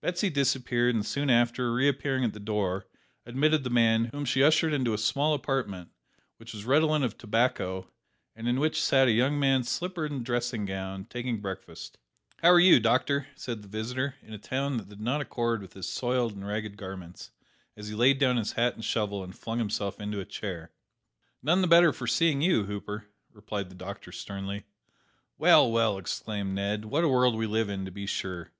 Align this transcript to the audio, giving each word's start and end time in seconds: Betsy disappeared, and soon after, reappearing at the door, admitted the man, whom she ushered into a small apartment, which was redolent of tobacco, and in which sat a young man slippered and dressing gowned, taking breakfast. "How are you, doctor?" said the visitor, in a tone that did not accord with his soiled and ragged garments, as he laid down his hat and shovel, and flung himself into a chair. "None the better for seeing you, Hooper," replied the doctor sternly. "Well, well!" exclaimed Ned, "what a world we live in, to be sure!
Betsy 0.00 0.30
disappeared, 0.30 0.96
and 0.96 1.06
soon 1.06 1.30
after, 1.30 1.72
reappearing 1.72 2.24
at 2.24 2.32
the 2.32 2.40
door, 2.40 2.88
admitted 3.24 3.62
the 3.62 3.70
man, 3.70 4.06
whom 4.06 4.24
she 4.24 4.42
ushered 4.42 4.72
into 4.72 4.92
a 4.92 4.98
small 4.98 5.32
apartment, 5.32 5.90
which 6.38 6.52
was 6.52 6.64
redolent 6.64 7.04
of 7.04 7.16
tobacco, 7.16 7.88
and 8.34 8.48
in 8.48 8.58
which 8.58 8.82
sat 8.82 9.06
a 9.06 9.12
young 9.12 9.38
man 9.38 9.62
slippered 9.62 10.10
and 10.10 10.24
dressing 10.24 10.64
gowned, 10.64 11.08
taking 11.08 11.40
breakfast. 11.40 11.98
"How 12.38 12.48
are 12.48 12.58
you, 12.58 12.80
doctor?" 12.80 13.28
said 13.36 13.62
the 13.62 13.68
visitor, 13.68 14.16
in 14.22 14.32
a 14.34 14.38
tone 14.38 14.76
that 14.78 14.88
did 14.88 15.00
not 15.00 15.20
accord 15.20 15.62
with 15.62 15.74
his 15.74 15.88
soiled 15.88 16.34
and 16.34 16.44
ragged 16.44 16.76
garments, 16.76 17.30
as 17.76 17.86
he 17.86 17.94
laid 17.94 18.18
down 18.18 18.38
his 18.38 18.54
hat 18.54 18.74
and 18.74 18.84
shovel, 18.84 19.22
and 19.22 19.38
flung 19.38 19.60
himself 19.60 20.00
into 20.00 20.18
a 20.18 20.24
chair. 20.24 20.72
"None 21.44 21.60
the 21.60 21.68
better 21.68 21.92
for 21.92 22.08
seeing 22.08 22.42
you, 22.42 22.64
Hooper," 22.64 23.06
replied 23.32 23.68
the 23.68 23.76
doctor 23.76 24.10
sternly. 24.10 24.64
"Well, 25.38 25.70
well!" 25.70 25.96
exclaimed 25.96 26.56
Ned, 26.56 26.86
"what 26.86 27.04
a 27.04 27.08
world 27.08 27.36
we 27.36 27.46
live 27.46 27.68
in, 27.68 27.84
to 27.84 27.92
be 27.92 28.06
sure! 28.06 28.50